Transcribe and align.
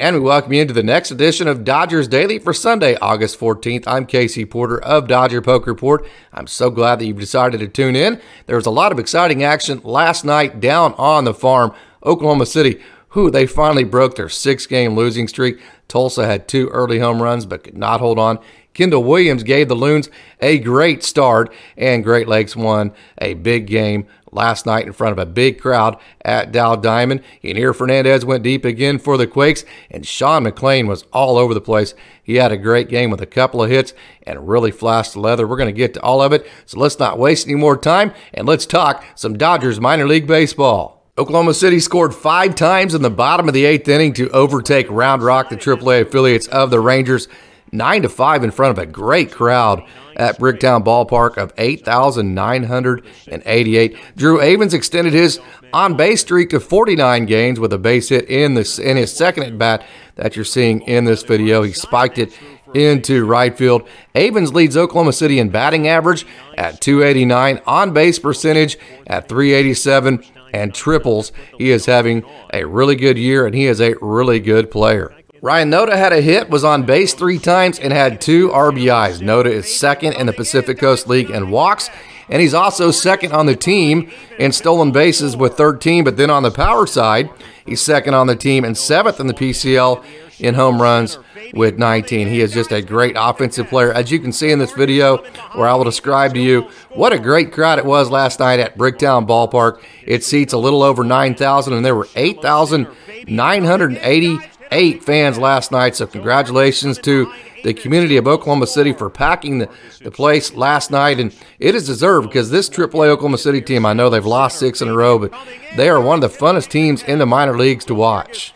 And 0.00 0.14
we 0.14 0.20
welcome 0.20 0.52
you 0.52 0.62
into 0.62 0.72
the 0.72 0.84
next 0.84 1.10
edition 1.10 1.48
of 1.48 1.64
Dodgers 1.64 2.06
Daily 2.06 2.38
for 2.38 2.52
Sunday, 2.52 2.96
August 3.02 3.36
14th. 3.40 3.82
I'm 3.88 4.06
Casey 4.06 4.44
Porter 4.44 4.80
of 4.80 5.08
Dodger 5.08 5.42
Poke 5.42 5.66
Report. 5.66 6.06
I'm 6.32 6.46
so 6.46 6.70
glad 6.70 7.00
that 7.00 7.06
you've 7.06 7.18
decided 7.18 7.58
to 7.58 7.66
tune 7.66 7.96
in. 7.96 8.20
There 8.46 8.54
was 8.54 8.66
a 8.66 8.70
lot 8.70 8.92
of 8.92 9.00
exciting 9.00 9.42
action 9.42 9.80
last 9.82 10.24
night 10.24 10.60
down 10.60 10.94
on 10.98 11.24
the 11.24 11.34
farm, 11.34 11.74
Oklahoma 12.06 12.46
City. 12.46 12.80
Who 13.08 13.28
they 13.28 13.44
finally 13.44 13.82
broke 13.82 14.14
their 14.14 14.28
six 14.28 14.66
game 14.66 14.94
losing 14.94 15.26
streak. 15.26 15.60
Tulsa 15.88 16.26
had 16.26 16.46
two 16.46 16.68
early 16.68 17.00
home 17.00 17.20
runs 17.20 17.44
but 17.44 17.64
could 17.64 17.76
not 17.76 17.98
hold 17.98 18.20
on. 18.20 18.38
Kendall 18.78 19.02
Williams 19.02 19.42
gave 19.42 19.66
the 19.66 19.74
Loons 19.74 20.08
a 20.40 20.60
great 20.60 21.02
start, 21.02 21.52
and 21.76 22.04
Great 22.04 22.28
Lakes 22.28 22.54
won 22.54 22.92
a 23.20 23.34
big 23.34 23.66
game 23.66 24.06
last 24.30 24.66
night 24.66 24.86
in 24.86 24.92
front 24.92 25.10
of 25.10 25.18
a 25.18 25.26
big 25.26 25.60
crowd 25.60 25.96
at 26.24 26.52
Dow 26.52 26.76
Diamond. 26.76 27.24
Yeiner 27.42 27.74
Fernandez 27.74 28.24
went 28.24 28.44
deep 28.44 28.64
again 28.64 29.00
for 29.00 29.16
the 29.16 29.26
Quakes, 29.26 29.64
and 29.90 30.06
Sean 30.06 30.44
McLain 30.44 30.86
was 30.86 31.02
all 31.12 31.38
over 31.38 31.54
the 31.54 31.60
place. 31.60 31.92
He 32.22 32.36
had 32.36 32.52
a 32.52 32.56
great 32.56 32.88
game 32.88 33.10
with 33.10 33.20
a 33.20 33.26
couple 33.26 33.60
of 33.60 33.68
hits 33.68 33.94
and 34.22 34.48
really 34.48 34.70
flashed 34.70 35.14
the 35.14 35.20
leather. 35.20 35.48
We're 35.48 35.56
going 35.56 35.66
to 35.66 35.72
get 35.72 35.94
to 35.94 36.02
all 36.02 36.22
of 36.22 36.32
it, 36.32 36.46
so 36.64 36.78
let's 36.78 37.00
not 37.00 37.18
waste 37.18 37.48
any 37.48 37.56
more 37.56 37.76
time 37.76 38.12
and 38.32 38.46
let's 38.46 38.64
talk 38.64 39.04
some 39.16 39.36
Dodgers 39.36 39.80
minor 39.80 40.06
league 40.06 40.28
baseball. 40.28 40.98
Oklahoma 41.18 41.54
City 41.54 41.80
scored 41.80 42.14
five 42.14 42.54
times 42.54 42.94
in 42.94 43.02
the 43.02 43.10
bottom 43.10 43.48
of 43.48 43.54
the 43.54 43.64
eighth 43.64 43.88
inning 43.88 44.12
to 44.12 44.30
overtake 44.30 44.86
Round 44.88 45.20
Rock, 45.20 45.48
the 45.48 45.56
AAA 45.56 46.02
affiliates 46.02 46.46
of 46.46 46.70
the 46.70 46.78
Rangers. 46.78 47.26
9 47.72 48.02
to 48.02 48.08
5 48.08 48.44
in 48.44 48.50
front 48.50 48.76
of 48.76 48.82
a 48.82 48.86
great 48.86 49.32
crowd 49.32 49.82
at 50.16 50.38
Bricktown 50.38 50.84
Ballpark 50.84 51.36
of 51.36 51.52
8,988. 51.56 53.96
Drew 54.16 54.38
Avans 54.38 54.74
extended 54.74 55.12
his 55.12 55.38
on 55.72 55.96
base 55.96 56.22
streak 56.22 56.50
to 56.50 56.60
49 56.60 57.26
games 57.26 57.60
with 57.60 57.72
a 57.72 57.78
base 57.78 58.08
hit 58.08 58.28
in 58.28 58.54
this 58.54 58.78
in 58.78 58.96
his 58.96 59.12
second 59.12 59.44
at 59.44 59.58
bat 59.58 59.84
that 60.16 60.36
you're 60.36 60.44
seeing 60.44 60.80
in 60.82 61.04
this 61.04 61.22
video. 61.22 61.62
He 61.62 61.72
spiked 61.72 62.18
it 62.18 62.36
into 62.74 63.24
right 63.24 63.56
field. 63.56 63.88
Avans 64.14 64.52
leads 64.52 64.76
Oklahoma 64.76 65.12
City 65.12 65.38
in 65.38 65.50
batting 65.50 65.88
average 65.88 66.26
at 66.56 66.80
289, 66.80 67.60
on 67.66 67.92
base 67.92 68.18
percentage 68.18 68.76
at 69.06 69.28
387, 69.28 70.24
and 70.52 70.74
triples. 70.74 71.32
He 71.56 71.70
is 71.70 71.86
having 71.86 72.24
a 72.52 72.64
really 72.64 72.96
good 72.96 73.18
year 73.18 73.46
and 73.46 73.54
he 73.54 73.66
is 73.66 73.80
a 73.80 73.94
really 74.00 74.40
good 74.40 74.70
player. 74.70 75.14
Ryan 75.40 75.70
Noda 75.70 75.96
had 75.96 76.12
a 76.12 76.20
hit, 76.20 76.50
was 76.50 76.64
on 76.64 76.82
base 76.82 77.14
three 77.14 77.38
times, 77.38 77.78
and 77.78 77.92
had 77.92 78.20
two 78.20 78.48
RBIs. 78.48 79.20
Noda 79.20 79.46
is 79.46 79.72
second 79.74 80.14
in 80.14 80.26
the 80.26 80.32
Pacific 80.32 80.78
Coast 80.78 81.06
League 81.06 81.30
in 81.30 81.50
walks, 81.50 81.90
and 82.28 82.42
he's 82.42 82.54
also 82.54 82.90
second 82.90 83.32
on 83.32 83.46
the 83.46 83.54
team 83.54 84.10
in 84.38 84.50
stolen 84.50 84.90
bases 84.90 85.36
with 85.36 85.56
13. 85.56 86.02
But 86.02 86.16
then 86.16 86.30
on 86.30 86.42
the 86.42 86.50
power 86.50 86.86
side, 86.86 87.30
he's 87.64 87.80
second 87.80 88.14
on 88.14 88.26
the 88.26 88.34
team 88.34 88.64
and 88.64 88.76
seventh 88.76 89.20
in 89.20 89.28
the 89.28 89.34
PCL 89.34 90.04
in 90.40 90.54
home 90.54 90.82
runs 90.82 91.18
with 91.54 91.78
19. 91.78 92.26
He 92.28 92.40
is 92.40 92.52
just 92.52 92.72
a 92.72 92.82
great 92.82 93.14
offensive 93.16 93.68
player. 93.68 93.92
As 93.92 94.10
you 94.10 94.18
can 94.18 94.32
see 94.32 94.50
in 94.50 94.58
this 94.58 94.72
video, 94.72 95.18
where 95.54 95.68
I 95.68 95.74
will 95.74 95.84
describe 95.84 96.34
to 96.34 96.40
you 96.40 96.62
what 96.90 97.12
a 97.12 97.18
great 97.18 97.52
crowd 97.52 97.78
it 97.78 97.84
was 97.84 98.10
last 98.10 98.40
night 98.40 98.58
at 98.58 98.76
Bricktown 98.76 99.24
Ballpark. 99.26 99.80
It 100.04 100.24
seats 100.24 100.52
a 100.52 100.58
little 100.58 100.82
over 100.82 101.04
9,000, 101.04 101.72
and 101.72 101.84
there 101.84 101.94
were 101.94 102.08
8,980 102.16 104.38
eight 104.70 105.02
fans 105.02 105.38
last 105.38 105.72
night. 105.72 105.96
So 105.96 106.06
congratulations 106.06 106.98
to 106.98 107.32
the 107.64 107.74
community 107.74 108.16
of 108.16 108.26
Oklahoma 108.26 108.66
City 108.66 108.92
for 108.92 109.10
packing 109.10 109.58
the, 109.58 109.68
the 110.02 110.10
place 110.10 110.54
last 110.54 110.90
night. 110.90 111.20
And 111.20 111.34
it 111.58 111.74
is 111.74 111.86
deserved 111.86 112.28
because 112.28 112.50
this 112.50 112.68
AAA 112.68 113.08
Oklahoma 113.08 113.38
City 113.38 113.60
team, 113.60 113.84
I 113.84 113.92
know 113.92 114.10
they've 114.10 114.24
lost 114.24 114.58
six 114.58 114.80
in 114.80 114.88
a 114.88 114.94
row, 114.96 115.18
but 115.18 115.34
they 115.76 115.88
are 115.88 116.00
one 116.00 116.22
of 116.22 116.32
the 116.32 116.38
funnest 116.38 116.68
teams 116.68 117.02
in 117.02 117.18
the 117.18 117.26
minor 117.26 117.56
leagues 117.56 117.84
to 117.86 117.94
watch. 117.94 118.52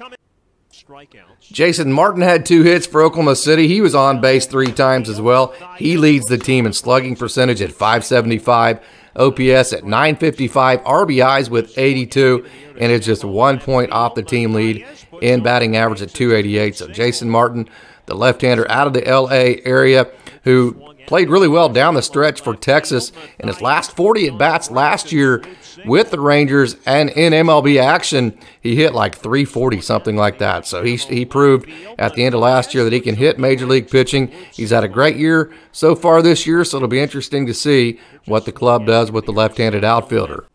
Jason 1.40 1.92
Martin 1.92 2.22
had 2.22 2.46
two 2.46 2.62
hits 2.62 2.86
for 2.86 3.02
Oklahoma 3.02 3.36
City. 3.36 3.68
He 3.68 3.80
was 3.80 3.94
on 3.94 4.20
base 4.20 4.46
three 4.46 4.72
times 4.72 5.08
as 5.08 5.20
well. 5.20 5.54
He 5.76 5.98
leads 5.98 6.26
the 6.26 6.38
team 6.38 6.64
in 6.64 6.72
slugging 6.72 7.14
percentage 7.14 7.60
at 7.60 7.72
575. 7.72 8.80
OPS 9.14 9.74
at 9.74 9.84
955, 9.84 10.80
RBIs 10.84 11.50
with 11.50 11.76
82, 11.76 12.46
and 12.78 12.90
it's 12.90 13.04
just 13.04 13.24
one 13.24 13.58
point 13.58 13.92
off 13.92 14.14
the 14.14 14.22
team 14.22 14.54
lead 14.54 14.86
in 15.22 15.42
batting 15.42 15.76
average 15.76 16.02
at 16.02 16.10
288. 16.10 16.76
So 16.76 16.88
Jason 16.88 17.30
Martin, 17.30 17.68
the 18.06 18.14
left-hander 18.14 18.68
out 18.70 18.88
of 18.88 18.92
the 18.92 19.02
LA 19.02 19.62
area, 19.64 20.10
who 20.44 20.92
played 21.06 21.30
really 21.30 21.48
well 21.48 21.68
down 21.68 21.94
the 21.94 22.02
stretch 22.02 22.40
for 22.40 22.54
Texas 22.54 23.12
in 23.38 23.48
his 23.48 23.60
last 23.60 23.94
40 23.94 24.28
at 24.28 24.38
bats 24.38 24.70
last 24.70 25.12
year 25.12 25.42
with 25.84 26.10
the 26.10 26.20
Rangers 26.20 26.76
and 26.86 27.10
in 27.10 27.32
MLB 27.32 27.80
action, 27.80 28.36
he 28.60 28.76
hit 28.76 28.94
like 28.94 29.16
340, 29.16 29.80
something 29.80 30.16
like 30.16 30.38
that. 30.38 30.66
So 30.66 30.82
he, 30.82 30.96
he 30.96 31.24
proved 31.24 31.70
at 31.98 32.14
the 32.14 32.24
end 32.24 32.34
of 32.34 32.40
last 32.40 32.74
year 32.74 32.84
that 32.84 32.92
he 32.92 33.00
can 33.00 33.16
hit 33.16 33.38
major 33.38 33.66
league 33.66 33.90
pitching. 33.90 34.28
He's 34.52 34.70
had 34.70 34.84
a 34.84 34.88
great 34.88 35.16
year 35.16 35.52
so 35.70 35.94
far 35.94 36.22
this 36.22 36.46
year, 36.46 36.64
so 36.64 36.76
it'll 36.78 36.88
be 36.88 37.00
interesting 37.00 37.46
to 37.46 37.54
see 37.54 38.00
what 38.26 38.44
the 38.44 38.52
club 38.52 38.86
does 38.86 39.10
with 39.10 39.26
the 39.26 39.32
left 39.32 39.58
handed 39.58 39.84
outfielder. 39.84 40.46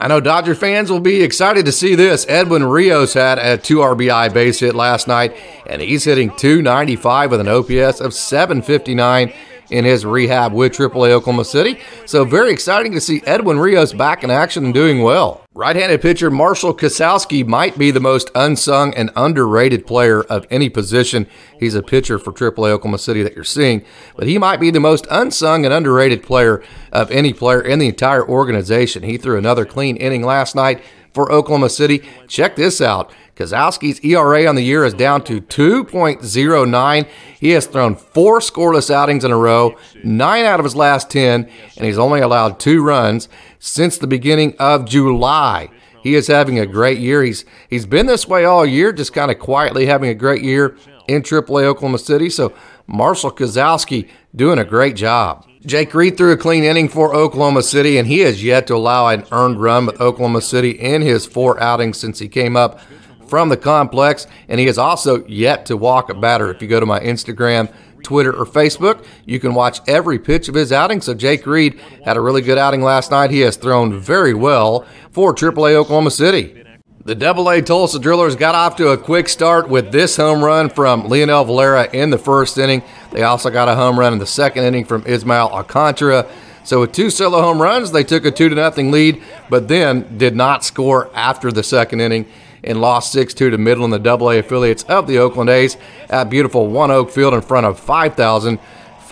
I 0.00 0.08
know 0.08 0.18
Dodger 0.18 0.56
fans 0.56 0.90
will 0.90 0.98
be 0.98 1.22
excited 1.22 1.66
to 1.66 1.72
see 1.72 1.94
this. 1.94 2.26
Edwin 2.28 2.64
Rios 2.64 3.14
had 3.14 3.38
a 3.38 3.56
2 3.56 3.76
RBI 3.76 4.34
base 4.34 4.58
hit 4.58 4.74
last 4.74 5.06
night, 5.06 5.36
and 5.66 5.80
he's 5.80 6.02
hitting 6.02 6.34
295 6.36 7.30
with 7.30 7.40
an 7.40 7.46
OPS 7.46 8.00
of 8.00 8.12
759 8.12 9.32
in 9.72 9.84
his 9.84 10.04
rehab 10.04 10.52
with 10.52 10.72
AAA 10.72 11.10
Oklahoma 11.10 11.44
City. 11.44 11.80
So 12.04 12.24
very 12.24 12.52
exciting 12.52 12.92
to 12.92 13.00
see 13.00 13.22
Edwin 13.26 13.58
Rios 13.58 13.92
back 13.92 14.22
in 14.22 14.30
action 14.30 14.64
and 14.64 14.74
doing 14.74 15.02
well. 15.02 15.44
Right-handed 15.54 16.00
pitcher 16.00 16.30
Marshall 16.30 16.74
Kasowski 16.74 17.46
might 17.46 17.76
be 17.76 17.90
the 17.90 18.00
most 18.00 18.30
unsung 18.34 18.94
and 18.94 19.10
underrated 19.16 19.86
player 19.86 20.22
of 20.22 20.46
any 20.50 20.70
position. 20.70 21.26
He's 21.58 21.74
a 21.74 21.82
pitcher 21.82 22.18
for 22.18 22.32
AAA 22.32 22.70
Oklahoma 22.70 22.98
City 22.98 23.22
that 23.22 23.34
you're 23.34 23.44
seeing, 23.44 23.84
but 24.16 24.26
he 24.26 24.38
might 24.38 24.60
be 24.60 24.70
the 24.70 24.80
most 24.80 25.06
unsung 25.10 25.64
and 25.64 25.74
underrated 25.74 26.22
player 26.22 26.62
of 26.90 27.10
any 27.10 27.34
player 27.34 27.60
in 27.60 27.78
the 27.78 27.88
entire 27.88 28.26
organization. 28.26 29.02
He 29.02 29.18
threw 29.18 29.36
another 29.36 29.66
clean 29.66 29.96
inning 29.96 30.22
last 30.22 30.54
night 30.54 30.82
for 31.12 31.30
Oklahoma 31.30 31.68
City. 31.68 32.02
Check 32.28 32.56
this 32.56 32.80
out. 32.80 33.12
Kasowski's 33.36 34.00
ERA 34.04 34.46
on 34.46 34.56
the 34.56 34.62
year 34.62 34.84
is 34.84 34.94
down 34.94 35.24
to 35.24 35.40
2.09. 35.40 37.08
He 37.38 37.50
has 37.50 37.66
thrown 37.66 37.96
four 37.96 38.40
scoreless 38.40 38.90
outings 38.90 39.24
in 39.24 39.30
a 39.30 39.36
row, 39.36 39.76
nine 40.04 40.44
out 40.44 40.60
of 40.60 40.64
his 40.64 40.76
last 40.76 41.10
10, 41.10 41.50
and 41.76 41.86
he's 41.86 41.98
only 41.98 42.20
allowed 42.20 42.60
two 42.60 42.82
runs 42.82 43.28
since 43.58 43.96
the 43.96 44.06
beginning 44.06 44.54
of 44.58 44.84
July. 44.84 45.70
He 46.02 46.14
is 46.14 46.26
having 46.26 46.58
a 46.58 46.66
great 46.66 46.98
year. 46.98 47.22
He's 47.22 47.44
he's 47.70 47.86
been 47.86 48.06
this 48.06 48.26
way 48.26 48.44
all 48.44 48.66
year, 48.66 48.92
just 48.92 49.12
kind 49.12 49.30
of 49.30 49.38
quietly 49.38 49.86
having 49.86 50.10
a 50.10 50.14
great 50.14 50.42
year 50.42 50.76
in 51.08 51.22
AAA 51.22 51.64
Oklahoma 51.64 51.98
City. 51.98 52.30
So 52.30 52.52
Marshall 52.86 53.32
Kasowski 53.32 54.08
doing 54.34 54.58
a 54.58 54.64
great 54.64 54.96
job. 54.96 55.46
Jake 55.64 55.94
Reed 55.94 56.16
threw 56.16 56.32
a 56.32 56.36
clean 56.36 56.64
inning 56.64 56.88
for 56.88 57.14
Oklahoma 57.14 57.62
City, 57.62 57.96
and 57.96 58.08
he 58.08 58.18
has 58.20 58.42
yet 58.42 58.66
to 58.66 58.74
allow 58.74 59.06
an 59.08 59.24
earned 59.30 59.60
run 59.60 59.86
with 59.86 60.00
Oklahoma 60.00 60.40
City 60.40 60.70
in 60.70 61.02
his 61.02 61.24
four 61.24 61.60
outings 61.60 61.98
since 61.98 62.18
he 62.18 62.28
came 62.28 62.56
up 62.56 62.80
from 63.28 63.48
the 63.48 63.56
complex, 63.56 64.26
and 64.48 64.58
he 64.58 64.66
has 64.66 64.76
also 64.76 65.24
yet 65.26 65.64
to 65.66 65.76
walk 65.76 66.10
a 66.10 66.14
batter. 66.14 66.50
If 66.50 66.60
you 66.60 66.68
go 66.68 66.80
to 66.80 66.86
my 66.86 66.98
Instagram, 66.98 67.72
Twitter, 68.02 68.32
or 68.32 68.44
Facebook, 68.44 69.06
you 69.24 69.38
can 69.38 69.54
watch 69.54 69.80
every 69.86 70.18
pitch 70.18 70.48
of 70.48 70.54
his 70.56 70.72
outing. 70.72 71.00
So 71.00 71.14
Jake 71.14 71.46
Reed 71.46 71.80
had 72.04 72.16
a 72.16 72.20
really 72.20 72.42
good 72.42 72.58
outing 72.58 72.82
last 72.82 73.12
night. 73.12 73.30
He 73.30 73.40
has 73.40 73.56
thrown 73.56 73.98
very 73.98 74.34
well 74.34 74.84
for 75.12 75.32
AAA 75.32 75.74
Oklahoma 75.74 76.10
City. 76.10 76.64
The 77.04 77.16
Double 77.16 77.50
A 77.50 77.60
Tulsa 77.60 77.98
Drillers 77.98 78.36
got 78.36 78.54
off 78.54 78.76
to 78.76 78.90
a 78.90 78.96
quick 78.96 79.28
start 79.28 79.68
with 79.68 79.90
this 79.90 80.16
home 80.16 80.40
run 80.44 80.70
from 80.70 81.08
Leonel 81.08 81.44
Valera 81.44 81.90
in 81.92 82.10
the 82.10 82.18
first 82.18 82.56
inning. 82.58 82.80
They 83.10 83.24
also 83.24 83.50
got 83.50 83.66
a 83.66 83.74
home 83.74 83.98
run 83.98 84.12
in 84.12 84.20
the 84.20 84.26
second 84.26 84.62
inning 84.62 84.84
from 84.84 85.04
Ismael 85.04 85.48
Alcantara. 85.48 86.30
So 86.62 86.78
with 86.78 86.92
two 86.92 87.10
solo 87.10 87.40
home 87.40 87.60
runs, 87.60 87.90
they 87.90 88.04
took 88.04 88.24
a 88.24 88.30
two 88.30 88.48
to 88.48 88.54
nothing 88.54 88.92
lead, 88.92 89.20
but 89.50 89.66
then 89.66 90.16
did 90.16 90.36
not 90.36 90.62
score 90.62 91.10
after 91.12 91.50
the 91.50 91.64
second 91.64 92.00
inning 92.00 92.24
and 92.62 92.80
lost 92.80 93.10
6 93.10 93.34
2 93.34 93.50
to 93.50 93.58
Midland 93.58 93.92
the 93.92 93.98
Double 93.98 94.30
A 94.30 94.38
affiliates 94.38 94.84
of 94.84 95.08
the 95.08 95.18
Oakland 95.18 95.50
A's 95.50 95.76
at 96.08 96.30
beautiful 96.30 96.68
ONEOK 96.68 97.10
Field 97.10 97.34
in 97.34 97.40
front 97.40 97.66
of 97.66 97.80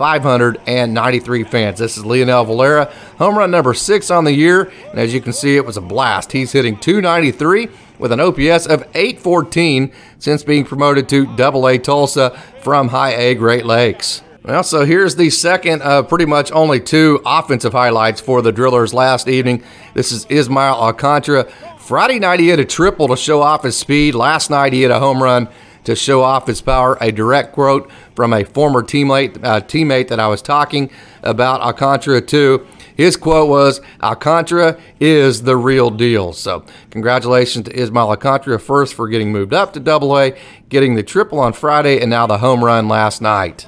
5,593 0.01 1.43
fans. 1.43 1.77
This 1.77 1.95
is 1.95 2.03
Leonel 2.03 2.43
Valera, 2.43 2.91
home 3.19 3.37
run 3.37 3.51
number 3.51 3.75
six 3.75 4.09
on 4.09 4.23
the 4.23 4.33
year, 4.33 4.71
and 4.89 4.99
as 4.99 5.13
you 5.13 5.21
can 5.21 5.31
see, 5.31 5.57
it 5.57 5.63
was 5.63 5.77
a 5.77 5.81
blast. 5.81 6.31
He's 6.31 6.51
hitting 6.51 6.75
293 6.75 7.69
with 7.99 8.11
an 8.11 8.19
OPS 8.19 8.65
of 8.65 8.81
814 8.95 9.91
since 10.17 10.43
being 10.43 10.65
promoted 10.65 11.07
to 11.09 11.27
Double 11.35 11.67
A 11.67 11.77
Tulsa 11.77 12.31
from 12.63 12.87
High 12.87 13.11
A 13.11 13.35
Great 13.35 13.63
Lakes. 13.63 14.23
Well, 14.41 14.63
so 14.63 14.85
here's 14.85 15.17
the 15.17 15.29
second 15.29 15.83
of 15.83 16.09
pretty 16.09 16.25
much 16.25 16.51
only 16.51 16.79
two 16.79 17.21
offensive 17.23 17.73
highlights 17.73 18.19
for 18.19 18.41
the 18.41 18.51
Drillers 18.51 18.95
last 18.95 19.27
evening. 19.27 19.61
This 19.93 20.11
is 20.11 20.25
Ismael 20.29 20.73
Alcantara 20.73 21.47
Friday 21.91 22.19
night, 22.19 22.39
he 22.39 22.49
hit 22.49 22.57
a 22.57 22.63
triple 22.63 23.07
to 23.09 23.17
show 23.17 23.41
off 23.41 23.63
his 23.63 23.75
speed. 23.75 24.15
Last 24.15 24.49
night, 24.49 24.71
he 24.71 24.83
hit 24.83 24.91
a 24.91 24.99
home 24.99 25.21
run 25.21 25.49
to 25.83 25.95
show 25.95 26.21
off 26.21 26.47
his 26.47 26.61
power. 26.61 26.97
A 27.01 27.11
direct 27.11 27.53
quote 27.53 27.89
from 28.15 28.33
a 28.33 28.43
former 28.43 28.81
teammate, 28.81 29.43
uh, 29.43 29.61
teammate 29.61 30.07
that 30.09 30.19
I 30.19 30.27
was 30.27 30.41
talking 30.41 30.89
about 31.23 31.61
Alcantara 31.61 32.21
to. 32.21 32.65
his 32.95 33.17
quote 33.17 33.49
was, 33.49 33.81
Alcantara 34.03 34.77
is 34.99 35.43
the 35.43 35.57
real 35.57 35.89
deal. 35.89 36.33
So, 36.33 36.63
congratulations 36.91 37.65
to 37.65 37.75
Ismael 37.75 38.09
Alcantara 38.09 38.59
first 38.59 38.93
for 38.93 39.07
getting 39.07 39.31
moved 39.31 39.53
up 39.53 39.73
to 39.73 39.79
double 39.79 40.17
A, 40.19 40.37
getting 40.69 40.95
the 40.95 41.03
triple 41.03 41.39
on 41.39 41.53
Friday, 41.53 41.99
and 41.99 42.09
now 42.09 42.27
the 42.27 42.37
home 42.39 42.63
run 42.63 42.87
last 42.87 43.21
night. 43.21 43.67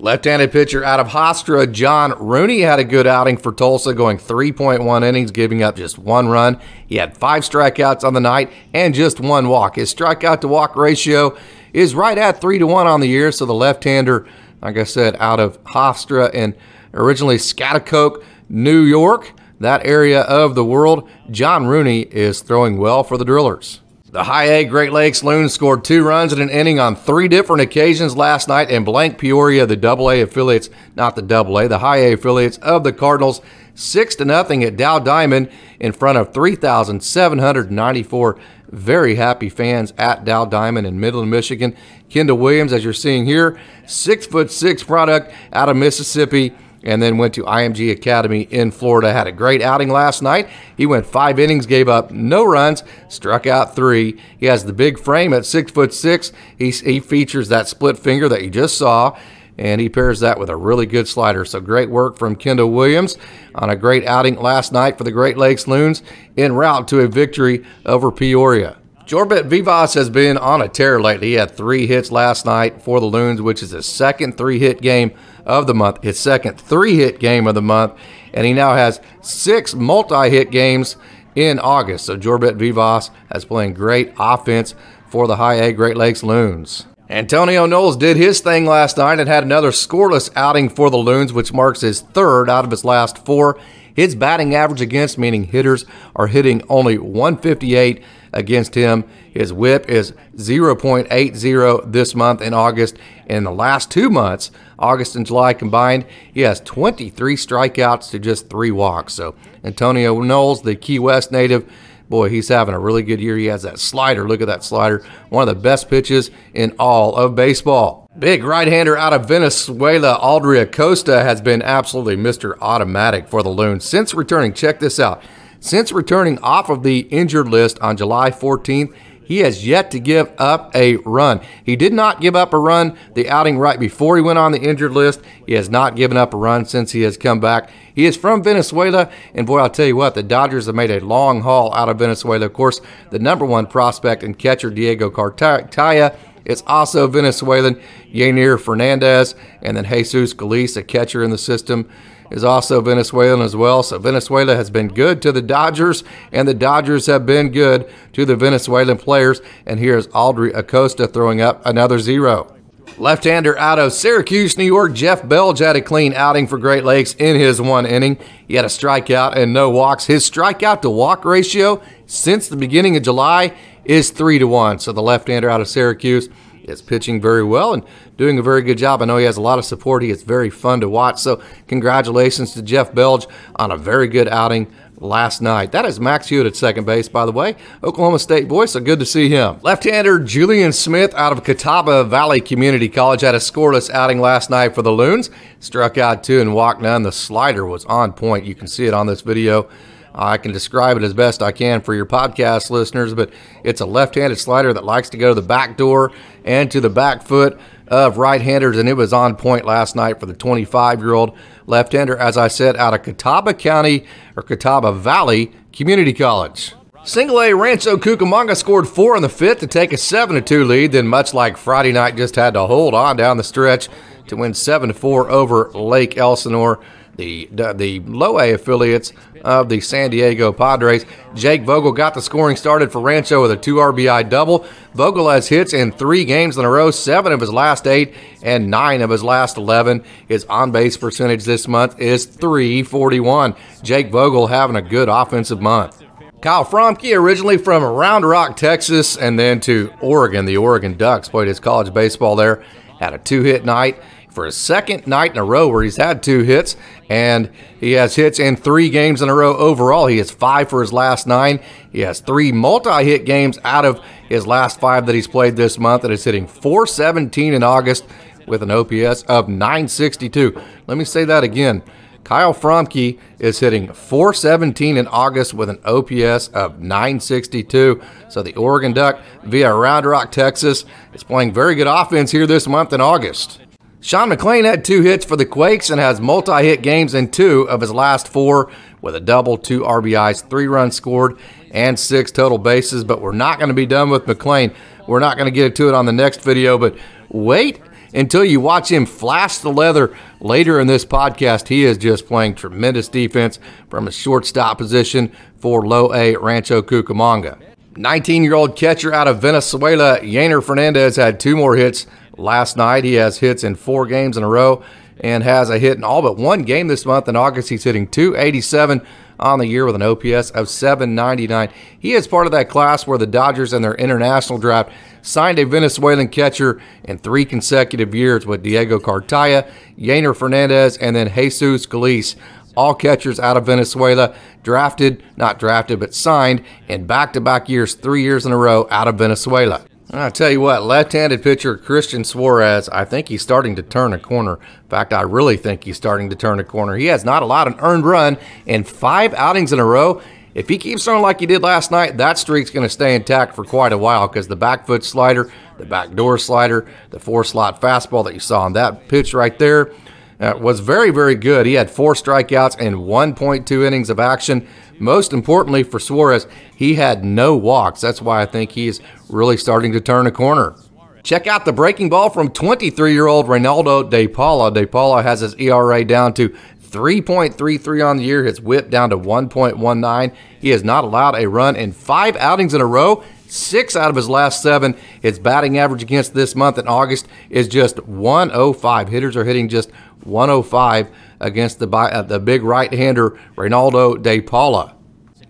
Left 0.00 0.24
handed 0.24 0.50
pitcher 0.50 0.82
out 0.82 0.98
of 0.98 1.08
Hofstra, 1.08 1.70
John 1.70 2.14
Rooney, 2.18 2.60
had 2.60 2.80
a 2.80 2.84
good 2.84 3.06
outing 3.06 3.36
for 3.36 3.52
Tulsa, 3.52 3.94
going 3.94 4.18
3.1 4.18 5.04
innings, 5.04 5.30
giving 5.30 5.62
up 5.62 5.76
just 5.76 5.98
one 5.98 6.26
run. 6.28 6.60
He 6.84 6.96
had 6.96 7.16
five 7.16 7.44
strikeouts 7.44 8.02
on 8.02 8.12
the 8.12 8.20
night 8.20 8.52
and 8.72 8.92
just 8.92 9.20
one 9.20 9.48
walk. 9.48 9.76
His 9.76 9.94
strikeout 9.94 10.40
to 10.40 10.48
walk 10.48 10.74
ratio 10.74 11.36
is 11.72 11.94
right 11.94 12.18
at 12.18 12.40
3 12.40 12.58
to 12.58 12.66
1 12.66 12.86
on 12.88 13.00
the 13.00 13.06
year, 13.06 13.30
so 13.30 13.46
the 13.46 13.54
left 13.54 13.84
hander, 13.84 14.26
like 14.60 14.76
I 14.76 14.84
said, 14.84 15.16
out 15.20 15.38
of 15.38 15.62
Hofstra 15.62 16.28
and 16.34 16.56
originally 16.92 17.36
Schaghticoke, 17.36 18.24
New 18.48 18.80
York, 18.80 19.32
that 19.60 19.86
area 19.86 20.22
of 20.22 20.56
the 20.56 20.64
world, 20.64 21.08
John 21.30 21.66
Rooney 21.66 22.00
is 22.00 22.40
throwing 22.40 22.78
well 22.78 23.04
for 23.04 23.16
the 23.16 23.24
Drillers. 23.24 23.80
The 24.14 24.22
High 24.22 24.44
A 24.44 24.64
Great 24.64 24.92
Lakes 24.92 25.24
Loons 25.24 25.52
scored 25.52 25.82
two 25.82 26.04
runs 26.04 26.32
in 26.32 26.40
an 26.40 26.48
inning 26.48 26.78
on 26.78 26.94
three 26.94 27.26
different 27.26 27.62
occasions 27.62 28.16
last 28.16 28.46
night 28.46 28.70
and 28.70 28.84
blank 28.84 29.18
Peoria, 29.18 29.66
the 29.66 29.74
Double 29.74 30.08
A 30.08 30.20
affiliates, 30.20 30.70
not 30.94 31.16
the 31.16 31.22
Double 31.22 31.58
A, 31.58 31.66
the 31.66 31.80
High 31.80 31.96
A 31.96 32.12
affiliates 32.12 32.56
of 32.58 32.84
the 32.84 32.92
Cardinals, 32.92 33.40
six 33.74 34.14
to 34.14 34.24
nothing 34.24 34.62
at 34.62 34.76
Dow 34.76 35.00
Diamond 35.00 35.50
in 35.80 35.90
front 35.90 36.16
of 36.16 36.32
3,794 36.32 38.38
very 38.70 39.16
happy 39.16 39.48
fans 39.48 39.92
at 39.98 40.24
Dow 40.24 40.44
Diamond 40.44 40.86
in 40.86 41.00
Midland, 41.00 41.32
Michigan. 41.32 41.76
Kendall 42.08 42.38
Williams, 42.38 42.72
as 42.72 42.84
you're 42.84 42.92
seeing 42.92 43.26
here, 43.26 43.58
six 43.84 44.28
foot 44.28 44.52
six 44.52 44.84
product 44.84 45.34
out 45.52 45.68
of 45.68 45.76
Mississippi 45.76 46.54
and 46.84 47.02
then 47.02 47.18
went 47.18 47.34
to 47.34 47.44
IMG 47.44 47.90
Academy 47.90 48.42
in 48.42 48.70
Florida. 48.70 49.12
Had 49.12 49.26
a 49.26 49.32
great 49.32 49.62
outing 49.62 49.88
last 49.88 50.22
night. 50.22 50.48
He 50.76 50.86
went 50.86 51.06
five 51.06 51.38
innings, 51.38 51.66
gave 51.66 51.88
up 51.88 52.10
no 52.10 52.44
runs, 52.44 52.84
struck 53.08 53.46
out 53.46 53.74
three. 53.74 54.20
He 54.38 54.46
has 54.46 54.64
the 54.64 54.72
big 54.72 54.98
frame 54.98 55.32
at 55.32 55.46
six 55.46 55.72
foot 55.72 55.92
six. 55.92 56.32
He, 56.58 56.70
he 56.70 57.00
features 57.00 57.48
that 57.48 57.68
split 57.68 57.98
finger 57.98 58.28
that 58.28 58.42
you 58.42 58.50
just 58.50 58.76
saw, 58.76 59.18
and 59.56 59.80
he 59.80 59.88
pairs 59.88 60.20
that 60.20 60.38
with 60.38 60.50
a 60.50 60.56
really 60.56 60.86
good 60.86 61.08
slider. 61.08 61.44
So 61.44 61.60
great 61.60 61.90
work 61.90 62.18
from 62.18 62.36
Kendall 62.36 62.70
Williams 62.70 63.16
on 63.54 63.70
a 63.70 63.76
great 63.76 64.04
outing 64.04 64.36
last 64.36 64.72
night 64.72 64.98
for 64.98 65.04
the 65.04 65.12
Great 65.12 65.38
Lakes 65.38 65.66
Loons 65.66 66.02
en 66.36 66.52
route 66.52 66.86
to 66.88 67.00
a 67.00 67.08
victory 67.08 67.64
over 67.86 68.10
Peoria. 68.10 68.76
Jorbit 69.06 69.44
Vivas 69.44 69.92
has 69.94 70.08
been 70.08 70.38
on 70.38 70.62
a 70.62 70.68
tear 70.68 70.98
lately. 70.98 71.28
He 71.28 71.32
had 71.34 71.50
three 71.50 71.86
hits 71.86 72.10
last 72.10 72.46
night 72.46 72.80
for 72.80 73.00
the 73.00 73.06
Loons, 73.06 73.42
which 73.42 73.62
is 73.62 73.70
his 73.70 73.84
second 73.84 74.38
three 74.38 74.58
hit 74.58 74.80
game 74.80 75.12
of 75.44 75.66
the 75.66 75.74
month, 75.74 76.02
his 76.02 76.18
second 76.18 76.58
three 76.58 76.96
hit 76.96 77.18
game 77.18 77.46
of 77.46 77.54
the 77.54 77.60
month, 77.60 77.92
and 78.32 78.46
he 78.46 78.54
now 78.54 78.74
has 78.74 79.00
six 79.20 79.74
multi 79.74 80.30
hit 80.30 80.50
games 80.50 80.96
in 81.34 81.58
August. 81.58 82.06
So 82.06 82.16
Jorbit 82.16 82.56
Vivas 82.56 83.10
has 83.30 83.44
playing 83.44 83.74
great 83.74 84.14
offense 84.18 84.74
for 85.10 85.26
the 85.26 85.36
High 85.36 85.56
A 85.56 85.72
Great 85.72 85.98
Lakes 85.98 86.22
Loons. 86.22 86.86
Antonio 87.10 87.66
Knowles 87.66 87.98
did 87.98 88.16
his 88.16 88.40
thing 88.40 88.64
last 88.64 88.96
night 88.96 89.20
and 89.20 89.28
had 89.28 89.44
another 89.44 89.70
scoreless 89.70 90.30
outing 90.34 90.70
for 90.70 90.88
the 90.88 90.96
Loons, 90.96 91.34
which 91.34 91.52
marks 91.52 91.82
his 91.82 92.00
third 92.00 92.48
out 92.48 92.64
of 92.64 92.70
his 92.70 92.86
last 92.86 93.26
four. 93.26 93.58
His 93.94 94.14
batting 94.14 94.54
average 94.54 94.80
against, 94.80 95.18
meaning 95.18 95.44
hitters 95.44 95.84
are 96.16 96.26
hitting 96.26 96.62
only 96.68 96.98
158 96.98 98.02
against 98.32 98.74
him. 98.74 99.04
His 99.32 99.52
whip 99.52 99.88
is 99.88 100.12
0.80 100.36 101.92
this 101.92 102.14
month 102.14 102.42
in 102.42 102.52
August. 102.52 102.96
In 103.26 103.44
the 103.44 103.52
last 103.52 103.90
two 103.90 104.10
months, 104.10 104.50
August 104.78 105.16
and 105.16 105.24
July 105.24 105.54
combined, 105.54 106.04
he 106.32 106.40
has 106.40 106.60
23 106.60 107.36
strikeouts 107.36 108.10
to 108.10 108.18
just 108.18 108.50
three 108.50 108.72
walks. 108.72 109.14
So 109.14 109.34
Antonio 109.62 110.20
Knowles, 110.20 110.62
the 110.62 110.74
Key 110.74 110.98
West 110.98 111.30
native, 111.30 111.70
boy, 112.08 112.28
he's 112.28 112.48
having 112.48 112.74
a 112.74 112.78
really 112.78 113.02
good 113.02 113.20
year. 113.20 113.36
He 113.36 113.46
has 113.46 113.62
that 113.62 113.78
slider. 113.78 114.28
Look 114.28 114.40
at 114.40 114.46
that 114.46 114.64
slider. 114.64 115.04
One 115.28 115.48
of 115.48 115.54
the 115.54 115.60
best 115.60 115.88
pitches 115.88 116.30
in 116.52 116.74
all 116.78 117.14
of 117.16 117.34
baseball. 117.34 118.08
Big 118.18 118.44
right 118.44 118.68
hander 118.68 118.96
out 118.96 119.12
of 119.12 119.26
Venezuela, 119.26 120.18
Aldry 120.22 120.62
Acosta, 120.62 121.22
has 121.22 121.40
been 121.40 121.62
absolutely 121.62 122.16
Mr. 122.16 122.56
Automatic 122.60 123.28
for 123.28 123.42
the 123.42 123.48
Loons 123.48 123.84
since 123.84 124.14
returning. 124.14 124.52
Check 124.52 124.78
this 124.80 125.00
out. 125.00 125.22
Since 125.58 125.92
returning 125.92 126.38
off 126.40 126.68
of 126.68 126.82
the 126.82 127.00
injured 127.10 127.48
list 127.48 127.78
on 127.80 127.96
July 127.96 128.30
14th, 128.30 128.94
he 129.24 129.38
has 129.38 129.66
yet 129.66 129.90
to 129.90 129.98
give 129.98 130.30
up 130.38 130.74
a 130.74 130.96
run. 130.98 131.40
He 131.64 131.76
did 131.76 131.92
not 131.92 132.20
give 132.20 132.36
up 132.36 132.52
a 132.52 132.58
run 132.58 132.96
the 133.14 133.28
outing 133.28 133.58
right 133.58 133.80
before 133.80 134.16
he 134.16 134.22
went 134.22 134.38
on 134.38 134.52
the 134.52 134.60
injured 134.60 134.92
list. 134.92 135.20
He 135.46 135.54
has 135.54 135.68
not 135.68 135.96
given 135.96 136.16
up 136.16 136.34
a 136.34 136.36
run 136.36 136.64
since 136.64 136.92
he 136.92 137.02
has 137.02 137.16
come 137.16 137.40
back. 137.40 137.70
He 137.94 138.06
is 138.06 138.16
from 138.16 138.42
Venezuela, 138.42 139.10
and 139.34 139.46
boy, 139.46 139.58
I'll 139.58 139.70
tell 139.70 139.86
you 139.86 139.96
what, 139.96 140.14
the 140.14 140.22
Dodgers 140.22 140.66
have 140.66 140.74
made 140.74 140.90
a 140.90 141.00
long 141.00 141.42
haul 141.42 141.72
out 141.74 141.88
of 141.88 141.98
Venezuela. 141.98 142.46
Of 142.46 142.52
course, 142.52 142.80
the 143.10 143.18
number 143.18 143.44
one 143.44 143.66
prospect 143.66 144.22
and 144.22 144.38
catcher, 144.38 144.70
Diego 144.70 145.10
Cartaya, 145.10 146.16
is 146.44 146.62
also 146.66 147.06
Venezuelan. 147.06 147.80
Yeiner 148.12 148.60
Fernandez, 148.60 149.34
and 149.62 149.76
then 149.76 149.84
Jesus 149.84 150.34
Galiz, 150.34 150.76
a 150.76 150.82
catcher 150.82 151.22
in 151.24 151.30
the 151.30 151.38
system 151.38 151.88
is 152.30 152.44
also 152.44 152.80
Venezuelan 152.80 153.42
as 153.42 153.54
well. 153.54 153.82
So 153.82 153.98
Venezuela 153.98 154.56
has 154.56 154.70
been 154.70 154.88
good 154.88 155.22
to 155.22 155.32
the 155.32 155.42
Dodgers, 155.42 156.04
and 156.32 156.48
the 156.48 156.54
Dodgers 156.54 157.06
have 157.06 157.26
been 157.26 157.50
good 157.50 157.90
to 158.12 158.24
the 158.24 158.36
Venezuelan 158.36 158.98
players. 158.98 159.40
And 159.66 159.78
here's 159.78 160.06
Aldry 160.08 160.54
Acosta 160.54 161.06
throwing 161.06 161.40
up 161.40 161.64
another 161.64 161.98
zero. 161.98 162.50
Left 162.96 163.24
hander 163.24 163.58
out 163.58 163.80
of 163.80 163.92
Syracuse, 163.92 164.56
New 164.56 164.64
York, 164.64 164.92
Jeff 164.94 165.28
Belge 165.28 165.58
had 165.58 165.74
a 165.74 165.80
clean 165.80 166.12
outing 166.12 166.46
for 166.46 166.58
Great 166.58 166.84
Lakes 166.84 167.14
in 167.14 167.34
his 167.36 167.60
one 167.60 167.86
inning. 167.86 168.18
He 168.46 168.54
had 168.54 168.64
a 168.64 168.68
strikeout 168.68 169.36
and 169.36 169.52
no 169.52 169.70
walks. 169.70 170.06
His 170.06 170.28
strikeout 170.28 170.82
to 170.82 170.90
walk 170.90 171.24
ratio 171.24 171.82
since 172.06 172.46
the 172.46 172.56
beginning 172.56 172.96
of 172.96 173.02
July 173.02 173.56
is 173.84 174.10
3 174.10 174.38
to 174.38 174.46
1. 174.46 174.78
So 174.78 174.92
the 174.92 175.02
left 175.02 175.28
hander 175.28 175.50
out 175.50 175.60
of 175.60 175.68
Syracuse 175.68 176.28
is 176.64 176.82
pitching 176.82 177.20
very 177.20 177.44
well 177.44 177.74
and 177.74 177.82
doing 178.16 178.38
a 178.38 178.42
very 178.42 178.62
good 178.62 178.78
job. 178.78 179.02
I 179.02 179.04
know 179.04 179.18
he 179.18 179.24
has 179.24 179.36
a 179.36 179.42
lot 179.42 179.58
of 179.58 179.64
support. 179.64 180.02
He 180.02 180.10
is 180.10 180.22
very 180.22 180.50
fun 180.50 180.80
to 180.80 180.88
watch. 180.88 181.18
So, 181.18 181.42
congratulations 181.66 182.52
to 182.54 182.62
Jeff 182.62 182.94
Belge 182.94 183.26
on 183.56 183.70
a 183.70 183.76
very 183.76 184.08
good 184.08 184.28
outing 184.28 184.72
last 184.96 185.42
night. 185.42 185.72
That 185.72 185.84
is 185.84 186.00
Max 186.00 186.28
Hewitt 186.28 186.46
at 186.46 186.56
second 186.56 186.84
base, 186.84 187.08
by 187.08 187.26
the 187.26 187.32
way. 187.32 187.56
Oklahoma 187.82 188.18
State 188.18 188.48
boy, 188.48 188.66
so 188.66 188.80
good 188.80 188.98
to 189.00 189.06
see 189.06 189.28
him. 189.28 189.58
Left-hander 189.62 190.20
Julian 190.20 190.72
Smith 190.72 191.12
out 191.14 191.32
of 191.32 191.44
Catawba 191.44 192.04
Valley 192.04 192.40
Community 192.40 192.88
College 192.88 193.20
had 193.20 193.34
a 193.34 193.38
scoreless 193.38 193.90
outing 193.90 194.20
last 194.20 194.50
night 194.50 194.74
for 194.74 194.82
the 194.82 194.92
Loons. 194.92 195.30
Struck 195.60 195.98
out 195.98 196.24
two 196.24 196.40
and 196.40 196.54
walked 196.54 196.80
none. 196.80 197.02
The 197.02 197.12
slider 197.12 197.66
was 197.66 197.84
on 197.86 198.12
point. 198.12 198.46
You 198.46 198.54
can 198.54 198.66
see 198.66 198.86
it 198.86 198.94
on 198.94 199.06
this 199.06 199.20
video. 199.20 199.68
I 200.14 200.36
can 200.36 200.52
describe 200.52 200.96
it 200.96 201.02
as 201.02 201.12
best 201.12 201.42
I 201.42 201.50
can 201.50 201.80
for 201.80 201.94
your 201.94 202.06
podcast 202.06 202.70
listeners, 202.70 203.14
but 203.14 203.30
it's 203.64 203.80
a 203.80 203.86
left 203.86 204.14
handed 204.14 204.36
slider 204.36 204.72
that 204.72 204.84
likes 204.84 205.10
to 205.10 205.18
go 205.18 205.28
to 205.28 205.34
the 205.34 205.46
back 205.46 205.76
door 205.76 206.12
and 206.44 206.70
to 206.70 206.80
the 206.80 206.90
back 206.90 207.22
foot 207.22 207.58
of 207.88 208.16
right 208.16 208.40
handers, 208.40 208.78
and 208.78 208.88
it 208.88 208.94
was 208.94 209.12
on 209.12 209.36
point 209.36 209.64
last 209.64 209.96
night 209.96 210.20
for 210.20 210.26
the 210.26 210.32
25 210.32 211.00
year 211.00 211.12
old 211.12 211.36
left 211.66 211.92
hander, 211.92 212.16
as 212.16 212.36
I 212.36 212.48
said, 212.48 212.76
out 212.76 212.94
of 212.94 213.02
Catawba 213.02 213.54
County 213.54 214.06
or 214.36 214.42
Catawba 214.42 214.92
Valley 214.92 215.52
Community 215.72 216.12
College. 216.12 216.74
Single 217.04 217.40
A 217.42 217.52
Rancho 217.52 217.98
Cucamonga 217.98 218.56
scored 218.56 218.88
four 218.88 219.14
in 219.14 219.20
the 219.20 219.28
fifth 219.28 219.60
to 219.60 219.66
take 219.66 219.92
a 219.92 219.98
7 219.98 220.42
2 220.42 220.64
lead, 220.64 220.92
then, 220.92 221.06
much 221.06 221.34
like 221.34 221.58
Friday 221.58 221.92
night, 221.92 222.16
just 222.16 222.36
had 222.36 222.54
to 222.54 222.66
hold 222.66 222.94
on 222.94 223.16
down 223.16 223.36
the 223.36 223.44
stretch 223.44 223.90
to 224.28 224.36
win 224.36 224.54
7 224.54 224.92
4 224.92 225.30
over 225.30 225.70
Lake 225.72 226.16
Elsinore 226.16 226.80
the 227.16 227.48
the 227.52 228.00
low 228.00 228.38
A 228.38 228.52
affiliates 228.54 229.12
of 229.42 229.68
the 229.68 229.80
San 229.80 230.10
Diego 230.10 230.52
Padres. 230.52 231.04
Jake 231.34 231.62
Vogel 231.62 231.92
got 231.92 232.14
the 232.14 232.22
scoring 232.22 232.56
started 232.56 232.90
for 232.90 233.00
Rancho 233.00 233.42
with 233.42 233.50
a 233.50 233.56
two 233.56 233.76
RBI 233.76 234.28
double. 234.28 234.66
Vogel 234.94 235.28
has 235.28 235.48
hits 235.48 235.72
in 235.72 235.92
three 235.92 236.24
games 236.24 236.56
in 236.56 236.64
a 236.64 236.70
row, 236.70 236.90
seven 236.90 237.32
of 237.32 237.40
his 237.40 237.52
last 237.52 237.86
eight 237.86 238.14
and 238.42 238.70
nine 238.70 239.02
of 239.02 239.10
his 239.10 239.22
last 239.22 239.56
11. 239.56 240.04
His 240.28 240.44
on 240.46 240.70
base 240.70 240.96
percentage 240.96 241.44
this 241.44 241.68
month 241.68 241.98
is 242.00 242.24
341. 242.24 243.54
Jake 243.82 244.10
Vogel 244.10 244.46
having 244.46 244.76
a 244.76 244.82
good 244.82 245.08
offensive 245.08 245.60
month. 245.60 246.02
Kyle 246.40 246.64
Froemke, 246.64 247.16
originally 247.16 247.56
from 247.56 247.82
Round 247.82 248.28
Rock, 248.28 248.56
Texas, 248.56 249.16
and 249.16 249.38
then 249.38 249.60
to 249.60 249.90
Oregon. 250.02 250.44
The 250.44 250.58
Oregon 250.58 250.94
Ducks 250.94 251.28
played 251.28 251.48
his 251.48 251.58
college 251.58 251.92
baseball 251.94 252.36
there. 252.36 252.62
Had 253.00 253.14
a 253.14 253.18
two 253.18 253.42
hit 253.42 253.64
night 253.64 253.98
for 254.34 254.46
a 254.46 254.52
second 254.52 255.06
night 255.06 255.30
in 255.30 255.38
a 255.38 255.44
row 255.44 255.68
where 255.68 255.82
he's 255.82 255.96
had 255.96 256.22
two 256.22 256.40
hits, 256.40 256.76
and 257.08 257.50
he 257.78 257.92
has 257.92 258.16
hits 258.16 258.38
in 258.38 258.56
three 258.56 258.90
games 258.90 259.22
in 259.22 259.28
a 259.28 259.34
row 259.34 259.56
overall. 259.56 260.08
He 260.08 260.18
has 260.18 260.30
five 260.30 260.68
for 260.68 260.80
his 260.80 260.92
last 260.92 261.26
nine. 261.26 261.60
He 261.92 262.00
has 262.00 262.20
three 262.20 262.50
multi 262.50 263.04
hit 263.04 263.24
games 263.24 263.58
out 263.64 263.84
of 263.84 264.00
his 264.28 264.46
last 264.46 264.80
five 264.80 265.06
that 265.06 265.14
he's 265.14 265.28
played 265.28 265.56
this 265.56 265.78
month, 265.78 266.04
and 266.04 266.12
is 266.12 266.24
hitting 266.24 266.48
417 266.48 267.54
in 267.54 267.62
August 267.62 268.04
with 268.46 268.62
an 268.62 268.70
OPS 268.70 269.22
of 269.22 269.48
962. 269.48 270.60
Let 270.86 270.98
me 270.98 271.04
say 271.04 271.24
that 271.24 271.44
again. 271.44 271.82
Kyle 272.24 272.54
Froemke 272.54 273.18
is 273.38 273.60
hitting 273.60 273.92
417 273.92 274.96
in 274.96 275.06
August 275.08 275.52
with 275.52 275.68
an 275.68 275.78
OPS 275.84 276.48
of 276.48 276.80
962. 276.80 278.00
So 278.30 278.42
the 278.42 278.54
Oregon 278.56 278.94
Duck 278.94 279.20
via 279.42 279.72
Round 279.72 280.06
Rock, 280.06 280.32
Texas 280.32 280.86
is 281.12 281.22
playing 281.22 281.52
very 281.52 281.74
good 281.74 281.86
offense 281.86 282.30
here 282.30 282.46
this 282.46 282.66
month 282.66 282.94
in 282.94 283.02
August. 283.02 283.60
Sean 284.04 284.28
McLain 284.28 284.64
had 284.64 284.84
two 284.84 285.00
hits 285.00 285.24
for 285.24 285.34
the 285.34 285.46
Quakes 285.46 285.88
and 285.88 285.98
has 285.98 286.20
multi 286.20 286.62
hit 286.62 286.82
games 286.82 287.14
in 287.14 287.30
two 287.30 287.62
of 287.70 287.80
his 287.80 287.90
last 287.90 288.28
four 288.28 288.70
with 289.00 289.14
a 289.14 289.20
double, 289.20 289.56
two 289.56 289.80
RBIs, 289.80 290.46
three 290.50 290.66
runs 290.66 290.94
scored, 290.94 291.38
and 291.70 291.98
six 291.98 292.30
total 292.30 292.58
bases. 292.58 293.02
But 293.02 293.22
we're 293.22 293.32
not 293.32 293.56
going 293.56 293.68
to 293.68 293.74
be 293.74 293.86
done 293.86 294.10
with 294.10 294.26
McLain. 294.26 294.74
We're 295.06 295.20
not 295.20 295.38
going 295.38 295.46
to 295.46 295.50
get 295.50 295.74
to 295.76 295.88
it 295.88 295.94
on 295.94 296.04
the 296.04 296.12
next 296.12 296.42
video, 296.42 296.76
but 296.76 296.98
wait 297.30 297.80
until 298.12 298.44
you 298.44 298.60
watch 298.60 298.92
him 298.92 299.06
flash 299.06 299.56
the 299.56 299.72
leather 299.72 300.14
later 300.38 300.78
in 300.80 300.86
this 300.86 301.06
podcast. 301.06 301.68
He 301.68 301.86
is 301.86 301.96
just 301.96 302.26
playing 302.26 302.56
tremendous 302.56 303.08
defense 303.08 303.58
from 303.88 304.06
a 304.06 304.12
shortstop 304.12 304.76
position 304.76 305.32
for 305.56 305.86
low 305.86 306.12
A 306.12 306.36
Rancho 306.36 306.82
Cucamonga. 306.82 307.58
19 307.96 308.44
year 308.44 308.54
old 308.54 308.76
catcher 308.76 309.14
out 309.14 309.28
of 309.28 309.40
Venezuela, 309.40 310.20
Yeiner 310.20 310.62
Fernandez, 310.62 311.16
had 311.16 311.40
two 311.40 311.56
more 311.56 311.76
hits 311.76 312.06
last 312.36 312.76
night. 312.76 313.04
He 313.04 313.14
has 313.14 313.38
hits 313.38 313.64
in 313.64 313.74
four 313.74 314.06
games 314.06 314.36
in 314.36 314.42
a 314.42 314.48
row 314.48 314.82
and 315.20 315.44
has 315.44 315.70
a 315.70 315.78
hit 315.78 315.96
in 315.96 316.04
all 316.04 316.22
but 316.22 316.36
one 316.36 316.62
game 316.62 316.88
this 316.88 317.06
month. 317.06 317.28
In 317.28 317.36
August, 317.36 317.68
he's 317.68 317.84
hitting 317.84 318.06
287 318.08 319.04
on 319.38 319.58
the 319.58 319.66
year 319.66 319.84
with 319.84 319.94
an 319.94 320.02
OPS 320.02 320.50
of 320.50 320.68
799. 320.68 321.70
He 321.98 322.12
is 322.12 322.26
part 322.26 322.46
of 322.46 322.52
that 322.52 322.68
class 322.68 323.06
where 323.06 323.18
the 323.18 323.26
Dodgers 323.26 323.72
in 323.72 323.82
their 323.82 323.94
international 323.94 324.58
draft 324.58 324.92
signed 325.22 325.58
a 325.58 325.64
Venezuelan 325.64 326.28
catcher 326.28 326.80
in 327.04 327.18
three 327.18 327.44
consecutive 327.44 328.14
years 328.14 328.46
with 328.46 328.62
Diego 328.62 328.98
Cartaya, 328.98 329.70
Yeiner 329.98 330.36
Fernandez, 330.36 330.96
and 330.98 331.16
then 331.16 331.32
Jesus 331.32 331.86
Galiz. 331.86 332.36
All 332.76 332.94
catchers 332.94 333.38
out 333.38 333.56
of 333.56 333.66
Venezuela, 333.66 334.34
drafted, 334.64 335.22
not 335.36 335.60
drafted, 335.60 336.00
but 336.00 336.12
signed 336.12 336.64
in 336.88 337.06
back 337.06 337.32
to 337.34 337.40
back 337.40 337.68
years, 337.68 337.94
three 337.94 338.22
years 338.22 338.44
in 338.44 338.50
a 338.50 338.56
row 338.56 338.88
out 338.90 339.06
of 339.06 339.16
Venezuela. 339.16 339.84
I 340.16 340.30
tell 340.30 340.48
you 340.48 340.60
what, 340.60 340.84
left-handed 340.84 341.42
pitcher 341.42 341.76
Christian 341.76 342.22
Suarez, 342.22 342.88
I 342.90 343.04
think 343.04 343.28
he's 343.28 343.42
starting 343.42 343.74
to 343.74 343.82
turn 343.82 344.12
a 344.12 344.18
corner. 344.18 344.54
In 344.54 344.88
fact, 344.88 345.12
I 345.12 345.22
really 345.22 345.56
think 345.56 345.82
he's 345.82 345.96
starting 345.96 346.30
to 346.30 346.36
turn 346.36 346.60
a 346.60 346.64
corner. 346.64 346.94
He 346.94 347.06
has 347.06 347.24
not 347.24 347.42
allowed 347.42 347.66
an 347.66 347.74
earned 347.80 348.04
run 348.04 348.38
in 348.64 348.84
five 348.84 349.34
outings 349.34 349.72
in 349.72 349.80
a 349.80 349.84
row. 349.84 350.22
If 350.54 350.68
he 350.68 350.78
keeps 350.78 351.02
throwing 351.02 351.20
like 351.20 351.40
he 351.40 351.46
did 351.46 351.62
last 351.62 351.90
night, 351.90 352.16
that 352.18 352.38
streak's 352.38 352.70
going 352.70 352.86
to 352.86 352.92
stay 352.92 353.16
intact 353.16 353.56
for 353.56 353.64
quite 353.64 353.92
a 353.92 353.98
while 353.98 354.28
because 354.28 354.46
the 354.46 354.54
back 354.54 354.86
foot 354.86 355.02
slider, 355.02 355.50
the 355.78 355.84
back 355.84 356.14
door 356.14 356.38
slider, 356.38 356.86
the 357.10 357.18
four 357.18 357.42
slot 357.42 357.80
fastball 357.80 358.24
that 358.24 358.34
you 358.34 358.40
saw 358.40 358.62
on 358.62 358.74
that 358.74 359.08
pitch 359.08 359.34
right 359.34 359.58
there 359.58 359.90
uh, 360.38 360.54
was 360.56 360.78
very, 360.78 361.10
very 361.10 361.34
good. 361.34 361.66
He 361.66 361.74
had 361.74 361.90
four 361.90 362.14
strikeouts 362.14 362.76
and 362.78 362.96
1.2 362.96 363.84
innings 363.84 364.10
of 364.10 364.20
action. 364.20 364.68
Most 364.98 365.32
importantly 365.32 365.82
for 365.82 365.98
Suarez, 365.98 366.46
he 366.74 366.94
had 366.94 367.24
no 367.24 367.56
walks. 367.56 368.00
That's 368.00 368.22
why 368.22 368.42
I 368.42 368.46
think 368.46 368.72
he's 368.72 369.00
really 369.28 369.56
starting 369.56 369.92
to 369.92 370.00
turn 370.00 370.26
a 370.26 370.32
corner. 370.32 370.76
Check 371.22 371.46
out 371.46 371.64
the 371.64 371.72
breaking 371.72 372.10
ball 372.10 372.28
from 372.28 372.50
23 372.50 373.12
year 373.12 373.26
old 373.26 373.48
Reinaldo 373.48 374.02
De 374.02 374.28
Paula. 374.28 374.72
De 374.72 374.86
Paula 374.86 375.22
has 375.22 375.40
his 375.40 375.54
ERA 375.54 376.04
down 376.04 376.34
to 376.34 376.54
3.33 376.94 378.06
on 378.06 378.18
the 378.18 378.24
year, 378.24 378.44
his 378.44 378.60
whip 378.60 378.90
down 378.90 379.10
to 379.10 379.18
1.19. 379.18 380.34
He 380.60 380.68
has 380.68 380.84
not 380.84 381.02
allowed 381.02 381.34
a 381.34 381.48
run 381.48 381.76
in 381.76 381.92
five 381.92 382.36
outings 382.36 382.74
in 382.74 382.80
a 382.80 382.86
row. 382.86 383.24
Six 383.48 383.96
out 383.96 384.10
of 384.10 384.16
his 384.16 384.28
last 384.28 384.62
seven. 384.62 384.96
His 385.20 385.38
batting 385.38 385.78
average 385.78 386.02
against 386.02 386.34
this 386.34 386.54
month 386.54 386.78
in 386.78 386.86
August 386.86 387.26
is 387.50 387.68
just 387.68 388.04
105. 388.06 389.08
Hitters 389.08 389.36
are 389.36 389.44
hitting 389.44 389.68
just 389.68 389.90
105 390.24 391.10
against 391.40 391.78
the, 391.78 391.88
uh, 391.88 392.22
the 392.22 392.38
big 392.38 392.62
right 392.62 392.92
hander, 392.92 393.38
Reinaldo 393.56 394.16
De 394.16 394.40
Paula. 394.40 394.94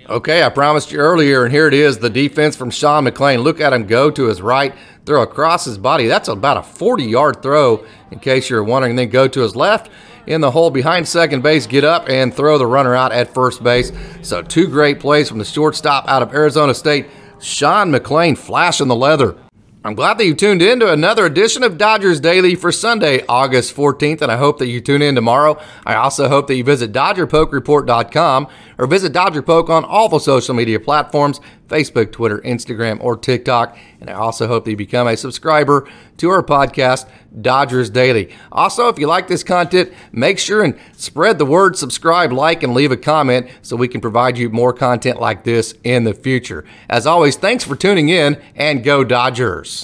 Okay, 0.07 0.43
I 0.43 0.51
promised 0.51 0.93
you 0.93 0.99
earlier, 0.99 1.45
and 1.45 1.53
here 1.53 1.67
it 1.67 1.73
is 1.73 1.97
the 1.97 2.11
defense 2.11 2.57
from 2.57 2.71
Sean 2.71 3.07
McLain. 3.07 3.43
Look 3.43 3.59
at 3.59 3.73
him 3.73 3.87
go 3.87 4.11
to 4.11 4.25
his 4.25 4.43
right, 4.43 4.75
throw 5.07 5.23
across 5.23 5.65
his 5.65 5.79
body. 5.79 6.07
That's 6.07 6.29
about 6.29 6.59
a 6.59 6.63
40 6.63 7.05
yard 7.05 7.43
throw, 7.43 7.87
in 8.11 8.19
case 8.19 8.51
you're 8.51 8.63
wondering. 8.63 8.97
Then 8.97 9.09
go 9.09 9.27
to 9.29 9.41
his 9.41 9.57
left 9.57 9.91
in 10.27 10.43
the 10.43 10.51
hole 10.51 10.71
behind 10.71 11.09
second 11.09 11.43
base, 11.43 11.67
get 11.67 11.85
up 11.85 12.09
and 12.11 12.35
throw 12.35 12.59
the 12.59 12.67
runner 12.67 12.95
out 12.95 13.13
at 13.13 13.33
first 13.33 13.63
base. 13.63 13.93
So, 14.21 14.43
two 14.43 14.67
great 14.67 15.01
plays 15.01 15.29
from 15.29 15.39
the 15.39 15.45
shortstop 15.45 16.07
out 16.07 16.23
of 16.23 16.35
Arizona 16.35 16.75
State. 16.75 17.07
Sean 17.41 17.91
McLain 17.91 18.37
flashing 18.37 18.89
the 18.89 18.97
leather. 18.97 19.37
I'm 19.87 19.95
glad 19.95 20.17
that 20.17 20.25
you 20.25 20.35
tuned 20.35 20.63
in 20.63 20.81
to 20.81 20.91
another 20.91 21.27
edition 21.27 21.63
of 21.63 21.77
Dodgers 21.77 22.19
Daily 22.19 22.55
for 22.55 22.73
Sunday, 22.73 23.23
August 23.29 23.77
14th, 23.77 24.23
and 24.23 24.33
I 24.33 24.39
hope 24.39 24.59
that 24.61 24.69
you 24.69 24.81
tune 24.81 25.03
in 25.03 25.15
tomorrow. 25.15 25.61
I 25.85 25.97
also 25.97 26.27
hope 26.27 26.47
that 26.47 26.55
you 26.55 26.65
visit 26.65 26.91
DodgerPokeReport.com 26.91 28.49
or 28.79 28.87
visit 28.87 29.13
DodgerPoke 29.13 29.69
on 29.69 29.85
all 29.85 30.09
the 30.09 30.21
social 30.21 30.55
media 30.55 30.81
platforms 30.81 31.39
Facebook, 31.69 32.13
Twitter, 32.13 32.39
Instagram, 32.41 33.03
or 33.03 33.17
TikTok. 33.17 33.77
And 34.01 34.11
I 34.11 34.15
also 34.15 34.47
hope 34.47 34.65
that 34.65 34.71
you 34.71 34.77
become 34.77 35.07
a 35.07 35.17
subscriber 35.17 35.89
to 36.19 36.31
our 36.31 36.43
podcast, 36.43 37.09
Dodgers 37.41 37.91
Daily. 37.91 38.35
Also, 38.53 38.89
if 38.89 38.99
you 38.99 39.07
like 39.07 39.29
this 39.29 39.43
content, 39.43 39.93
make 40.13 40.39
sure 40.39 40.63
and 40.63 40.79
spread 40.97 41.39
the 41.39 41.47
word, 41.47 41.77
subscribe, 41.77 42.33
like, 42.33 42.63
and 42.63 42.75
leave 42.75 42.93
a 42.93 42.97
comment 42.97 43.49
so 43.63 43.77
we 43.77 43.89
can 43.89 44.01
provide 44.01 44.39
you 44.39 44.51
more 44.51 44.73
content 44.73 45.21
like 45.21 45.45
this 45.45 45.75
in 45.85 46.05
the 46.05 46.15
future. 46.15 46.65
As 46.89 47.07
always, 47.07 47.37
thanks 47.37 47.65
for 47.65 47.77
tuning 47.77 48.09
in 48.09 48.41
and 48.55 48.85
go 48.85 49.03
Dodgers. 49.03 49.83